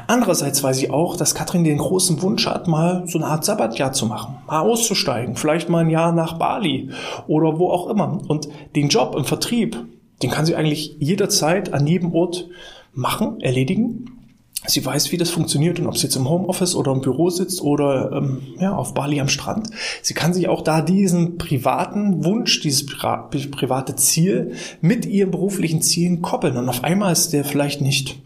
Andererseits 0.07 0.62
weiß 0.62 0.83
ich 0.83 0.91
auch, 0.91 1.17
dass 1.17 1.35
Katrin 1.35 1.65
den 1.65 1.77
großen 1.77 2.23
Wunsch 2.23 2.47
hat, 2.47 2.67
mal 2.67 3.03
so 3.07 3.19
eine 3.19 3.27
Art 3.29 3.45
Sabbatjahr 3.45 3.93
zu 3.93 4.07
machen, 4.07 4.37
mal 4.47 4.61
auszusteigen, 4.61 5.37
vielleicht 5.37 5.69
mal 5.69 5.85
ein 5.85 5.91
Jahr 5.91 6.12
nach 6.12 6.38
Bali 6.38 6.91
oder 7.27 7.59
wo 7.59 7.71
auch 7.71 7.88
immer. 7.88 8.21
Und 8.27 8.49
den 8.75 8.88
Job 8.88 9.15
im 9.15 9.27
Vertrieb, 9.27 9.77
den 10.23 10.31
kann 10.31 10.47
sie 10.47 10.57
eigentlich 10.57 10.97
jederzeit 10.99 11.75
an 11.75 11.87
jedem 11.87 12.15
Ort 12.15 12.49
machen, 12.95 13.41
erledigen. 13.41 14.17
Sie 14.67 14.85
weiß, 14.85 15.12
wie 15.12 15.17
das 15.17 15.31
funktioniert 15.31 15.79
und 15.79 15.87
ob 15.87 15.97
sie 15.97 16.05
jetzt 16.05 16.17
im 16.17 16.29
Homeoffice 16.29 16.75
oder 16.75 16.93
im 16.93 17.00
Büro 17.00 17.31
sitzt 17.31 17.62
oder 17.62 18.11
ähm, 18.12 18.43
ja, 18.59 18.75
auf 18.75 18.93
Bali 18.93 19.21
am 19.21 19.29
Strand. 19.29 19.71
Sie 20.03 20.15
kann 20.15 20.35
sich 20.35 20.49
auch 20.49 20.62
da 20.62 20.83
diesen 20.83 21.38
privaten 21.38 22.25
Wunsch, 22.25 22.61
dieses 22.61 22.85
private 22.87 23.95
Ziel 23.97 24.53
mit 24.81 25.07
ihren 25.07 25.31
beruflichen 25.31 25.81
Zielen 25.81 26.23
koppeln. 26.23 26.57
Und 26.57 26.69
auf 26.69 26.83
einmal 26.83 27.12
ist 27.12 27.33
der 27.33 27.45
vielleicht 27.45 27.81
nicht 27.81 28.21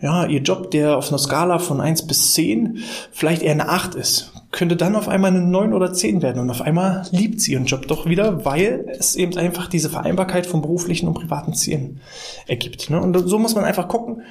ja, 0.00 0.26
ihr 0.26 0.40
Job, 0.40 0.70
der 0.70 0.98
auf 0.98 1.08
einer 1.08 1.18
Skala 1.18 1.58
von 1.58 1.80
eins 1.80 2.06
bis 2.06 2.34
zehn 2.34 2.78
vielleicht 3.12 3.42
eher 3.42 3.52
eine 3.52 3.68
acht 3.68 3.94
ist, 3.94 4.32
könnte 4.50 4.76
dann 4.76 4.94
auf 4.94 5.08
einmal 5.08 5.30
eine 5.30 5.40
neun 5.40 5.72
oder 5.72 5.92
zehn 5.92 6.20
werden. 6.22 6.40
Und 6.40 6.50
auf 6.50 6.60
einmal 6.60 7.06
liebt 7.12 7.40
sie 7.40 7.52
ihren 7.52 7.66
Job 7.66 7.86
doch 7.86 8.06
wieder, 8.06 8.44
weil 8.44 8.86
es 8.98 9.16
eben 9.16 9.36
einfach 9.38 9.68
diese 9.68 9.88
Vereinbarkeit 9.88 10.46
von 10.46 10.60
beruflichen 10.60 11.08
und 11.08 11.14
privaten 11.14 11.54
Zielen 11.54 12.00
ergibt. 12.46 12.90
Ne? 12.90 13.00
Und 13.00 13.16
so 13.26 13.38
muss 13.38 13.54
man 13.54 13.64
einfach 13.64 13.88
gucken, 13.88 14.22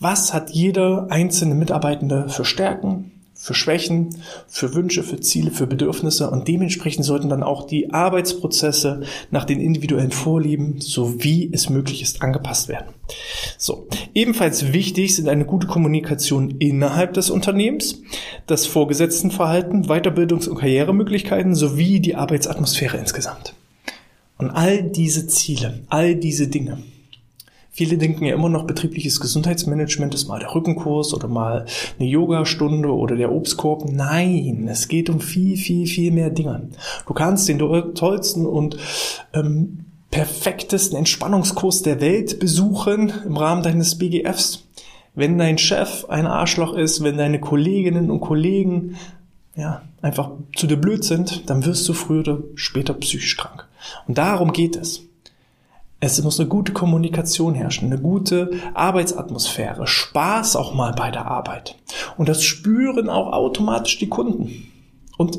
was 0.00 0.34
hat 0.34 0.50
jeder 0.50 1.06
einzelne 1.10 1.54
Mitarbeitende 1.54 2.28
für 2.28 2.44
Stärken, 2.44 3.12
für 3.44 3.54
Schwächen, 3.54 4.22
für 4.48 4.74
Wünsche, 4.74 5.02
für 5.02 5.20
Ziele, 5.20 5.50
für 5.50 5.66
Bedürfnisse 5.66 6.30
und 6.30 6.48
dementsprechend 6.48 7.04
sollten 7.04 7.28
dann 7.28 7.42
auch 7.42 7.66
die 7.66 7.92
Arbeitsprozesse 7.92 9.02
nach 9.30 9.44
den 9.44 9.60
individuellen 9.60 10.12
Vorlieben, 10.12 10.80
so 10.80 11.22
wie 11.22 11.50
es 11.52 11.68
möglich 11.68 12.00
ist, 12.00 12.22
angepasst 12.22 12.68
werden. 12.68 12.94
So. 13.58 13.86
Ebenfalls 14.14 14.72
wichtig 14.72 15.14
sind 15.16 15.28
eine 15.28 15.44
gute 15.44 15.66
Kommunikation 15.66 16.52
innerhalb 16.58 17.12
des 17.14 17.28
Unternehmens, 17.28 18.00
das 18.46 18.66
Vorgesetztenverhalten, 18.66 19.86
Weiterbildungs- 19.86 20.48
und 20.48 20.56
Karrieremöglichkeiten 20.56 21.54
sowie 21.54 22.00
die 22.00 22.14
Arbeitsatmosphäre 22.14 22.96
insgesamt. 22.96 23.54
Und 24.38 24.50
all 24.50 24.82
diese 24.82 25.26
Ziele, 25.26 25.80
all 25.88 26.14
diese 26.14 26.48
Dinge, 26.48 26.78
Viele 27.76 27.98
denken 27.98 28.24
ja 28.24 28.34
immer 28.34 28.48
noch, 28.48 28.68
betriebliches 28.68 29.18
Gesundheitsmanagement 29.18 30.14
ist 30.14 30.28
mal 30.28 30.38
der 30.38 30.54
Rückenkurs 30.54 31.12
oder 31.12 31.26
mal 31.26 31.66
eine 31.98 32.08
Yogastunde 32.08 32.88
oder 32.88 33.16
der 33.16 33.32
Obstkorb. 33.32 33.90
Nein, 33.90 34.68
es 34.70 34.86
geht 34.86 35.10
um 35.10 35.20
viel, 35.20 35.56
viel, 35.56 35.88
viel 35.88 36.12
mehr 36.12 36.30
Dinge. 36.30 36.68
Du 37.04 37.14
kannst 37.14 37.48
den 37.48 37.58
tollsten 37.58 38.46
und 38.46 38.76
ähm, 39.32 39.86
perfektesten 40.12 40.96
Entspannungskurs 40.96 41.82
der 41.82 42.00
Welt 42.00 42.38
besuchen 42.38 43.12
im 43.26 43.36
Rahmen 43.36 43.64
deines 43.64 43.98
BGFs. 43.98 44.62
Wenn 45.16 45.36
dein 45.38 45.58
Chef 45.58 46.04
ein 46.04 46.28
Arschloch 46.28 46.74
ist, 46.74 47.02
wenn 47.02 47.18
deine 47.18 47.40
Kolleginnen 47.40 48.08
und 48.08 48.20
Kollegen 48.20 48.94
ja, 49.56 49.82
einfach 50.00 50.30
zu 50.54 50.68
dir 50.68 50.76
blöd 50.76 51.02
sind, 51.02 51.50
dann 51.50 51.64
wirst 51.64 51.88
du 51.88 51.92
früher 51.92 52.20
oder 52.20 52.38
später 52.54 52.94
psychisch 52.94 53.36
krank. 53.36 53.66
Und 54.06 54.16
darum 54.16 54.52
geht 54.52 54.76
es. 54.76 55.02
Es 56.00 56.22
muss 56.22 56.38
eine 56.38 56.48
gute 56.48 56.72
Kommunikation 56.72 57.54
herrschen, 57.54 57.90
eine 57.90 58.00
gute 58.00 58.50
Arbeitsatmosphäre, 58.74 59.86
Spaß 59.86 60.56
auch 60.56 60.74
mal 60.74 60.92
bei 60.92 61.10
der 61.10 61.26
Arbeit. 61.26 61.76
Und 62.18 62.28
das 62.28 62.42
spüren 62.42 63.08
auch 63.08 63.32
automatisch 63.32 63.98
die 63.98 64.08
Kunden. 64.08 64.70
Und 65.16 65.38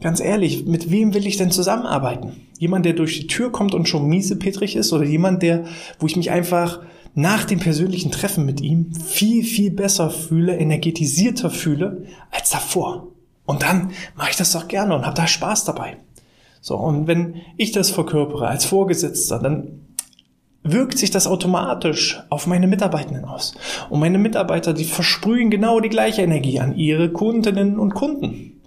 ganz 0.00 0.20
ehrlich, 0.20 0.66
mit 0.66 0.90
wem 0.90 1.14
will 1.14 1.26
ich 1.26 1.36
denn 1.36 1.50
zusammenarbeiten? 1.50 2.32
Jemand, 2.58 2.86
der 2.86 2.94
durch 2.94 3.20
die 3.20 3.26
Tür 3.26 3.52
kommt 3.52 3.74
und 3.74 3.88
schon 3.88 4.08
miesepetrig 4.08 4.76
ist 4.76 4.92
oder 4.92 5.04
jemand, 5.04 5.42
der, 5.42 5.64
wo 5.98 6.06
ich 6.06 6.16
mich 6.16 6.30
einfach 6.30 6.80
nach 7.14 7.44
dem 7.44 7.58
persönlichen 7.58 8.10
Treffen 8.10 8.44
mit 8.44 8.60
ihm 8.60 8.94
viel, 8.94 9.44
viel 9.44 9.70
besser 9.70 10.10
fühle, 10.10 10.56
energetisierter 10.56 11.50
fühle 11.50 12.04
als 12.30 12.50
davor. 12.50 13.08
Und 13.46 13.62
dann 13.62 13.90
mache 14.16 14.30
ich 14.30 14.36
das 14.36 14.52
doch 14.52 14.68
gerne 14.68 14.94
und 14.94 15.04
habe 15.04 15.16
da 15.16 15.26
Spaß 15.26 15.64
dabei. 15.64 15.96
So, 16.60 16.76
und 16.76 17.06
wenn 17.06 17.36
ich 17.56 17.72
das 17.72 17.90
verkörpere 17.90 18.46
als 18.46 18.64
Vorgesetzter, 18.64 19.38
dann 19.38 19.79
wirkt 20.62 20.98
sich 20.98 21.10
das 21.10 21.26
automatisch 21.26 22.22
auf 22.28 22.46
meine 22.46 22.66
Mitarbeitenden 22.66 23.24
aus. 23.24 23.54
Und 23.88 24.00
meine 24.00 24.18
Mitarbeiter, 24.18 24.72
die 24.72 24.84
versprühen 24.84 25.50
genau 25.50 25.80
die 25.80 25.88
gleiche 25.88 26.22
Energie 26.22 26.60
an 26.60 26.76
ihre 26.76 27.10
Kundinnen 27.10 27.78
und 27.78 27.94
Kunden. 27.94 28.60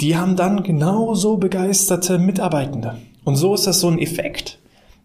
Die 0.00 0.16
haben 0.16 0.36
dann 0.36 0.62
genauso 0.62 1.38
begeisterte 1.38 2.18
Mitarbeitende. 2.18 2.98
Und 3.24 3.36
so 3.36 3.54
ist 3.54 3.66
das 3.66 3.80
so 3.80 3.88
ein 3.88 3.98
Effekt, 3.98 4.58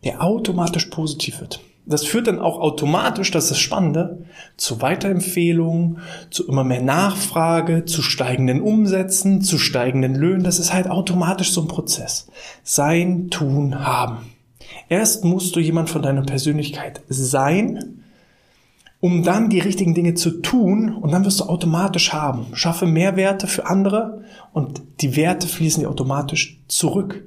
der 0.03 0.21
automatisch 0.21 0.85
positiv 0.87 1.39
wird. 1.39 1.61
Das 1.85 2.05
führt 2.05 2.27
dann 2.27 2.39
auch 2.39 2.59
automatisch, 2.59 3.31
das 3.31 3.45
ist 3.45 3.51
das 3.51 3.59
Spannende, 3.59 4.25
zu 4.55 4.81
Weiterempfehlungen, 4.81 5.99
zu 6.29 6.47
immer 6.47 6.63
mehr 6.63 6.81
Nachfrage, 6.81 7.85
zu 7.85 8.01
steigenden 8.01 8.61
Umsätzen, 8.61 9.41
zu 9.41 9.57
steigenden 9.57 10.13
Löhnen. 10.13 10.43
Das 10.43 10.59
ist 10.59 10.73
halt 10.73 10.89
automatisch 10.89 11.51
so 11.51 11.61
ein 11.61 11.67
Prozess. 11.67 12.27
Sein, 12.63 13.29
tun, 13.29 13.83
haben. 13.83 14.31
Erst 14.91 15.23
musst 15.23 15.55
du 15.55 15.61
jemand 15.61 15.89
von 15.89 16.01
deiner 16.01 16.21
Persönlichkeit 16.21 16.99
sein, 17.07 18.03
um 18.99 19.23
dann 19.23 19.49
die 19.49 19.61
richtigen 19.61 19.93
Dinge 19.93 20.15
zu 20.15 20.41
tun 20.41 20.93
und 20.93 21.13
dann 21.13 21.23
wirst 21.23 21.39
du 21.39 21.45
automatisch 21.45 22.11
haben. 22.11 22.47
Schaffe 22.51 22.87
Mehrwerte 22.87 23.47
für 23.47 23.67
andere 23.67 24.25
und 24.51 24.81
die 24.99 25.15
Werte 25.15 25.47
fließen 25.47 25.81
dir 25.81 25.89
automatisch 25.89 26.59
zurück. 26.67 27.23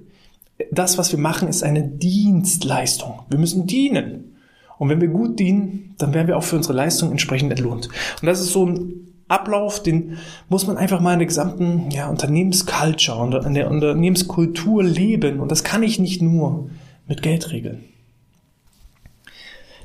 Das, 0.72 0.98
was 0.98 1.10
wir 1.10 1.18
machen, 1.18 1.48
ist 1.48 1.62
eine 1.62 1.82
Dienstleistung. 1.82 3.20
Wir 3.30 3.38
müssen 3.38 3.66
dienen. 3.66 4.36
Und 4.76 4.90
wenn 4.90 5.00
wir 5.00 5.08
gut 5.08 5.38
dienen, 5.38 5.94
dann 5.96 6.12
werden 6.12 6.26
wir 6.28 6.36
auch 6.36 6.44
für 6.44 6.56
unsere 6.56 6.74
Leistung 6.74 7.12
entsprechend 7.12 7.50
entlohnt. 7.50 7.88
Und 8.20 8.26
das 8.26 8.42
ist 8.42 8.52
so 8.52 8.66
ein 8.66 9.08
Ablauf, 9.28 9.82
den 9.82 10.18
muss 10.50 10.66
man 10.66 10.76
einfach 10.76 11.00
mal 11.00 11.14
in 11.14 11.20
der 11.20 11.28
gesamten 11.28 11.90
ja, 11.90 12.10
Unternehmensculture 12.10 13.16
und 13.16 13.32
in 13.46 13.54
der 13.54 13.70
Unternehmenskultur 13.70 14.84
leben. 14.84 15.40
Und 15.40 15.50
das 15.50 15.64
kann 15.64 15.82
ich 15.82 15.98
nicht 15.98 16.20
nur 16.20 16.68
mit 17.06 17.22
Geld 17.22 17.52
regeln. 17.52 17.84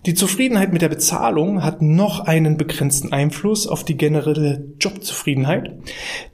Die 0.05 0.13
Zufriedenheit 0.13 0.71
mit 0.71 0.81
der 0.81 0.88
Bezahlung 0.88 1.61
hat 1.61 1.81
noch 1.81 2.21
einen 2.21 2.55
begrenzten 2.55 3.11
Einfluss 3.11 3.67
auf 3.67 3.83
die 3.83 3.97
generelle 3.97 4.63
Jobzufriedenheit. 4.79 5.73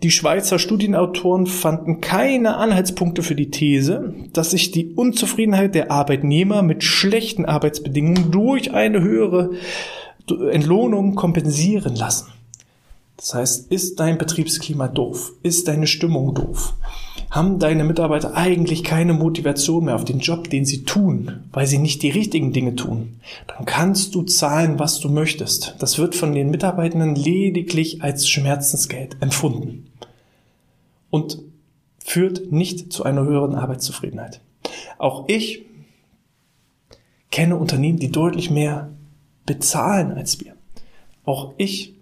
Die 0.03 0.11
Schweizer 0.11 0.59
Studienautoren 0.59 1.47
fanden 1.47 1.99
keine 1.99 2.57
Anhaltspunkte 2.57 3.23
für 3.23 3.33
die 3.33 3.49
These, 3.49 4.13
dass 4.33 4.51
sich 4.51 4.69
die 4.69 4.93
Unzufriedenheit 4.93 5.73
der 5.73 5.89
Arbeitnehmer 5.89 6.61
mit 6.61 6.83
schlechten 6.83 7.45
Arbeitsbedingungen 7.45 8.29
durch 8.29 8.71
eine 8.71 9.01
höhere 9.01 9.51
Entlohnung 10.51 11.15
kompensieren 11.15 11.95
lassen. 11.95 12.34
Das 13.17 13.33
heißt, 13.33 13.71
ist 13.71 13.99
dein 13.99 14.17
Betriebsklima 14.17 14.87
doof? 14.87 15.33
Ist 15.41 15.67
deine 15.67 15.87
Stimmung 15.87 16.33
doof? 16.33 16.73
haben 17.35 17.59
deine 17.59 17.83
Mitarbeiter 17.83 18.35
eigentlich 18.35 18.85
keine 18.85 19.13
Motivation 19.13 19.85
mehr 19.85 19.95
auf 19.95 20.05
den 20.05 20.19
Job, 20.19 20.49
den 20.49 20.65
sie 20.65 20.83
tun, 20.83 21.43
weil 21.51 21.67
sie 21.67 21.79
nicht 21.79 22.01
die 22.01 22.09
richtigen 22.09 22.53
Dinge 22.53 22.75
tun, 22.75 23.19
dann 23.47 23.65
kannst 23.65 24.15
du 24.15 24.23
zahlen, 24.23 24.79
was 24.79 25.01
du 25.01 25.09
möchtest. 25.09 25.75
Das 25.79 25.97
wird 25.97 26.15
von 26.15 26.33
den 26.33 26.49
Mitarbeitenden 26.49 27.13
lediglich 27.13 28.01
als 28.01 28.29
Schmerzensgeld 28.29 29.17
empfunden 29.19 29.91
und 31.09 31.39
führt 31.99 32.53
nicht 32.53 32.93
zu 32.93 33.03
einer 33.03 33.23
höheren 33.23 33.55
Arbeitszufriedenheit. 33.55 34.39
Auch 34.97 35.25
ich 35.27 35.65
kenne 37.31 37.57
Unternehmen, 37.57 37.99
die 37.99 38.11
deutlich 38.11 38.49
mehr 38.49 38.91
bezahlen 39.45 40.13
als 40.13 40.39
wir. 40.39 40.55
Auch 41.25 41.53
ich 41.57 41.95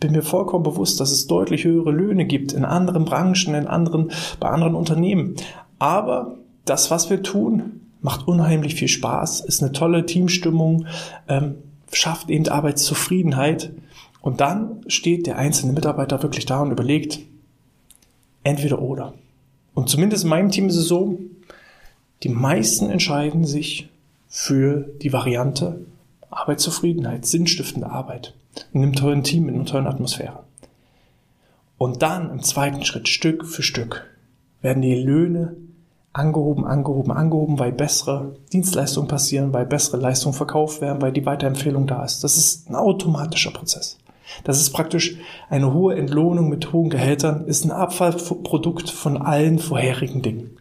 bin 0.00 0.12
mir 0.12 0.22
vollkommen 0.22 0.64
bewusst, 0.64 1.00
dass 1.00 1.10
es 1.10 1.26
deutlich 1.26 1.64
höhere 1.64 1.90
Löhne 1.90 2.26
gibt 2.26 2.52
in 2.52 2.64
anderen 2.64 3.04
Branchen, 3.04 3.54
in 3.54 3.66
anderen, 3.66 4.10
bei 4.40 4.48
anderen 4.48 4.74
Unternehmen. 4.74 5.36
Aber 5.78 6.36
das, 6.64 6.90
was 6.90 7.08
wir 7.08 7.22
tun, 7.22 7.80
macht 8.02 8.28
unheimlich 8.28 8.74
viel 8.74 8.88
Spaß, 8.88 9.40
ist 9.40 9.62
eine 9.62 9.72
tolle 9.72 10.04
Teamstimmung, 10.04 10.86
ähm, 11.28 11.56
schafft 11.92 12.28
eben 12.28 12.48
Arbeitszufriedenheit. 12.48 13.72
Und 14.20 14.40
dann 14.40 14.82
steht 14.88 15.26
der 15.26 15.38
einzelne 15.38 15.72
Mitarbeiter 15.72 16.22
wirklich 16.22 16.46
da 16.46 16.60
und 16.60 16.72
überlegt, 16.72 17.20
entweder 18.42 18.82
oder. 18.82 19.14
Und 19.74 19.88
zumindest 19.88 20.24
in 20.24 20.30
meinem 20.30 20.50
Team 20.50 20.68
ist 20.68 20.76
es 20.76 20.88
so, 20.88 21.18
die 22.22 22.28
meisten 22.28 22.90
entscheiden 22.90 23.44
sich 23.44 23.88
für 24.28 24.88
die 25.02 25.12
Variante 25.12 25.80
Arbeitszufriedenheit, 26.30 27.24
sinnstiftende 27.24 27.88
Arbeit 27.88 28.34
in 28.72 28.82
einem 28.82 28.94
tollen 28.94 29.22
Team, 29.22 29.48
in 29.48 29.56
einer 29.56 29.64
tollen 29.64 29.86
Atmosphäre. 29.86 30.40
Und 31.78 32.02
dann 32.02 32.30
im 32.30 32.42
zweiten 32.42 32.84
Schritt, 32.84 33.08
Stück 33.08 33.46
für 33.46 33.62
Stück, 33.62 34.06
werden 34.62 34.82
die 34.82 34.94
Löhne 34.94 35.56
angehoben, 36.12 36.64
angehoben, 36.64 37.12
angehoben, 37.12 37.58
weil 37.58 37.72
bessere 37.72 38.36
Dienstleistungen 38.52 39.08
passieren, 39.08 39.52
weil 39.52 39.66
bessere 39.66 39.98
Leistungen 39.98 40.34
verkauft 40.34 40.80
werden, 40.80 41.02
weil 41.02 41.12
die 41.12 41.26
Weiterempfehlung 41.26 41.86
da 41.86 42.04
ist. 42.04 42.24
Das 42.24 42.38
ist 42.38 42.70
ein 42.70 42.74
automatischer 42.74 43.50
Prozess. 43.50 43.98
Das 44.44 44.60
ist 44.60 44.70
praktisch 44.70 45.16
eine 45.50 45.72
hohe 45.72 45.94
Entlohnung 45.94 46.48
mit 46.48 46.72
hohen 46.72 46.90
Gehältern, 46.90 47.44
ist 47.46 47.64
ein 47.64 47.70
Abfallprodukt 47.70 48.90
von 48.90 49.18
allen 49.18 49.58
vorherigen 49.58 50.22
Dingen. 50.22 50.56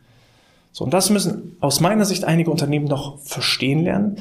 So, 0.72 0.84
und 0.84 0.94
das 0.94 1.10
müssen 1.10 1.56
aus 1.62 1.80
meiner 1.80 2.06
Sicht 2.06 2.26
einige 2.26 2.52
Unternehmen 2.52 2.86
noch 2.86 3.20
verstehen 3.20 3.84
lernen, 3.84 4.18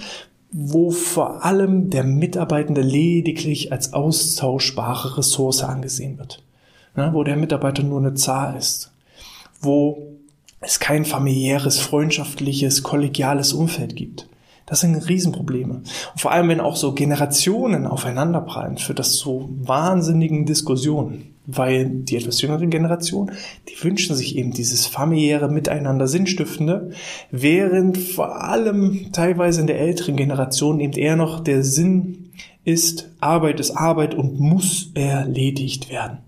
wo 0.56 0.92
vor 0.92 1.44
allem 1.44 1.90
der 1.90 2.04
Mitarbeitende 2.04 2.80
lediglich 2.80 3.73
als 3.73 3.92
austauschbare 3.92 5.18
Ressource 5.18 5.64
angesehen 5.64 6.16
wird. 6.16 6.44
Ne, 6.94 7.11
wo 7.12 7.25
der 7.25 7.37
Mitarbeiter 7.37 7.82
nur 7.82 7.99
eine 7.99 8.14
Zahl 8.14 8.56
ist. 8.56 8.92
Wo 9.61 10.14
es 10.61 10.78
kein 10.78 11.04
familiäres, 11.04 11.80
freundschaftliches, 11.80 12.84
kollegiales 12.84 13.52
Umfeld 13.52 13.96
gibt. 13.96 14.28
Das 14.64 14.80
sind 14.80 14.94
Riesenprobleme. 15.08 15.75
Und 15.75 16.20
vor 16.20 16.30
allem, 16.30 16.49
wenn 16.49 16.61
auch 16.61 16.76
so 16.76 16.92
Generationen 16.94 17.84
aufeinanderprallen, 17.88 18.78
führt 18.78 19.00
das 19.00 19.14
zu 19.14 19.49
wahnsinnigen 19.61 20.46
Diskussionen. 20.46 21.34
Weil 21.47 21.91
die 21.91 22.17
etwas 22.17 22.41
jüngere 22.41 22.67
Generation, 22.67 23.31
die 23.69 23.85
wünschen 23.85 24.17
sich 24.17 24.37
eben 24.37 24.53
dieses 24.53 24.87
familiäre 24.87 25.51
Miteinander 25.51 26.07
Sinnstiftende, 26.09 26.91
während 27.31 27.99
vor 27.99 28.43
allem 28.43 29.13
teilweise 29.13 29.61
in 29.61 29.67
der 29.67 29.79
älteren 29.79 30.17
Generation 30.17 30.81
eben 30.81 30.95
eher 30.95 31.17
noch 31.17 31.41
der 31.41 31.63
Sinn 31.63 32.31
ist, 32.65 33.11
Arbeit 33.21 33.61
ist 33.61 33.73
Arbeit 33.73 34.15
und 34.15 34.41
muss 34.41 34.91
erledigt 34.95 35.91
werden. 35.91 36.19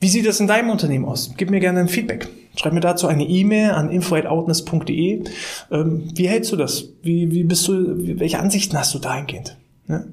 Wie 0.00 0.08
sieht 0.08 0.26
das 0.26 0.40
in 0.40 0.46
deinem 0.46 0.70
Unternehmen 0.70 1.04
aus? 1.04 1.32
Gib 1.36 1.50
mir 1.50 1.60
gerne 1.60 1.80
ein 1.80 1.88
Feedback. 1.88 2.28
Schreib 2.56 2.72
mir 2.72 2.80
dazu 2.80 3.06
eine 3.06 3.24
E-Mail 3.24 3.70
an 3.70 3.90
info@outness.de. 3.90 5.24
Ähm, 5.70 6.08
wie 6.14 6.28
hältst 6.28 6.52
du 6.52 6.56
das? 6.56 6.88
Wie, 7.02 7.30
wie 7.30 7.44
bist 7.44 7.66
du, 7.68 8.18
welche 8.18 8.38
Ansichten 8.38 8.76
hast 8.78 8.94
du 8.94 8.98
dahingehend? 8.98 9.56
Ne? 9.86 10.08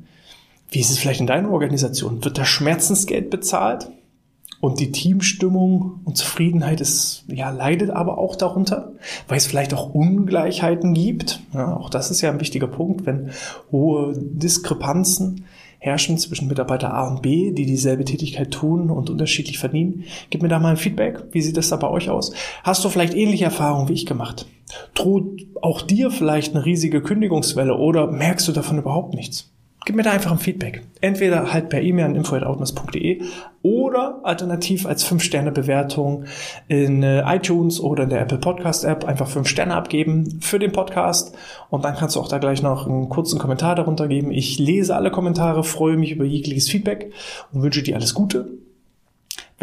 Wie 0.74 0.80
ist 0.80 0.90
es 0.90 0.98
vielleicht 0.98 1.20
in 1.20 1.28
deiner 1.28 1.52
Organisation? 1.52 2.26
Wird 2.26 2.40
da 2.40 2.46
Schmerzensgeld 2.46 3.30
bezahlt? 3.30 3.92
Und 4.60 4.80
die 4.80 4.92
Teamstimmung 4.92 6.00
und 6.04 6.18
Zufriedenheit 6.18 6.82
ist, 6.82 7.26
ja, 7.28 7.52
leidet 7.52 7.92
aber 7.92 8.18
auch 8.18 8.36
darunter, 8.36 8.94
weil 9.28 9.38
es 9.38 9.46
vielleicht 9.46 9.74
auch 9.74 9.94
Ungleichheiten 9.94 10.94
gibt. 10.94 11.42
Ja, 11.54 11.76
auch 11.76 11.90
das 11.90 12.10
ist 12.10 12.22
ja 12.22 12.32
ein 12.32 12.40
wichtiger 12.40 12.68
Punkt, 12.68 13.06
wenn 13.06 13.32
hohe 13.72 14.14
Diskrepanzen 14.18 15.46
herrschen 15.78 16.18
zwischen 16.18 16.48
Mitarbeiter 16.48 16.94
A 16.94 17.08
und 17.10 17.22
B, 17.22 17.52
die 17.52 17.66
dieselbe 17.66 18.06
Tätigkeit 18.06 18.52
tun 18.52 18.90
und 18.90 19.10
unterschiedlich 19.10 19.60
verdienen. 19.60 20.06
Gib 20.32 20.42
mir 20.42 20.48
da 20.48 20.60
mal 20.60 20.70
ein 20.70 20.78
Feedback. 20.78 21.26
Wie 21.32 21.42
sieht 21.42 21.58
das 21.58 21.70
da 21.70 21.76
bei 21.76 21.90
euch 21.90 22.10
aus? 22.10 22.34
Hast 22.64 22.84
du 22.84 22.90
vielleicht 22.90 23.14
ähnliche 23.14 23.46
Erfahrungen 23.46 23.90
wie 23.90 23.94
ich 23.94 24.06
gemacht? 24.06 24.48
Droht 24.96 25.46
auch 25.62 25.82
dir 25.82 26.10
vielleicht 26.10 26.56
eine 26.56 26.66
riesige 26.66 27.02
Kündigungswelle 27.02 27.78
oder 27.78 28.08
merkst 28.08 28.48
du 28.48 28.54
davon 28.54 28.80
überhaupt 28.80 29.14
nichts? 29.14 29.53
Gib 29.86 29.98
mir 29.98 30.04
da 30.04 30.12
einfach 30.12 30.32
ein 30.32 30.38
Feedback. 30.38 30.82
Entweder 31.02 31.52
halt 31.52 31.68
per 31.68 31.82
E-Mail 31.82 32.06
an 32.06 32.16
info.outness.de 32.16 33.22
oder 33.64 34.22
alternativ 34.24 34.86
als 34.86 35.06
5-Sterne-Bewertung 35.06 36.24
in 36.70 37.04
äh, 37.04 37.24
iTunes 37.36 37.82
oder 37.82 38.04
in 38.04 38.10
der 38.10 38.22
Apple 38.22 38.38
Podcast 38.38 38.86
App 38.86 39.04
einfach 39.06 39.28
5 39.28 39.48
Sterne 39.48 39.76
abgeben 39.76 40.40
für 40.40 40.60
den 40.60 40.72
Podcast 40.72 41.36
und 41.70 41.84
dann 41.84 41.96
kannst 41.96 42.16
du 42.16 42.22
auch 42.22 42.30
da 42.30 42.38
gleich 42.38 42.62
noch 42.62 42.88
einen 42.88 43.10
kurzen 43.10 43.40
Kommentar 43.40 43.76
darunter 43.76 44.08
geben. 44.08 44.32
Ich 44.32 44.58
lese 44.58 44.96
alle 44.96 45.12
Kommentare, 45.12 45.66
freue 45.66 45.98
mich 45.98 46.12
über 46.12 46.24
jegliches 46.24 46.70
Feedback 46.70 47.12
und 47.52 47.62
wünsche 47.62 47.84
dir 47.84 47.96
alles 47.96 48.14
Gute 48.14 48.48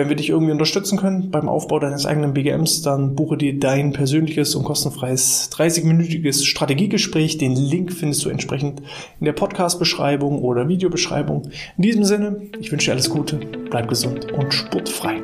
wenn 0.01 0.09
wir 0.09 0.17
dich 0.17 0.31
irgendwie 0.31 0.53
unterstützen 0.53 0.99
können 0.99 1.31
beim 1.31 1.47
Aufbau 1.47 1.79
deines 1.79 2.07
eigenen 2.07 2.33
BGMs, 2.33 2.81
dann 2.81 3.15
buche 3.15 3.37
dir 3.37 3.59
dein 3.59 3.93
persönliches 3.93 4.55
und 4.55 4.65
kostenfreies 4.65 5.51
30-minütiges 5.53 6.47
Strategiegespräch. 6.47 7.37
Den 7.37 7.55
Link 7.55 7.93
findest 7.93 8.25
du 8.25 8.31
entsprechend 8.31 8.81
in 9.21 9.27
der 9.27 9.35
Podcast-Beschreibung 9.35 10.41
oder 10.41 10.69
Videobeschreibung. 10.69 11.51
In 11.77 11.83
diesem 11.83 12.05
Sinne, 12.05 12.41
ich 12.59 12.73
wünsche 12.73 12.87
dir 12.87 12.93
alles 12.93 13.11
Gute, 13.11 13.41
bleib 13.69 13.89
gesund 13.89 14.33
und 14.33 14.55
sportfrei. 14.55 15.23